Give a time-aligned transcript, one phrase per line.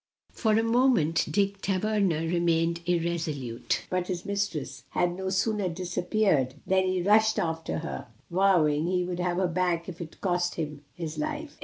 [0.31, 6.87] For a moment Dick Tayerner remained irresolute; but his mistress had no sooner disappeared, than
[6.87, 11.19] he rushed after her, vowing he would have her back if it cost him his
[11.19, 11.59] life.